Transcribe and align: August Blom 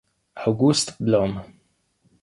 August 0.35 0.97
Blom 0.97 1.45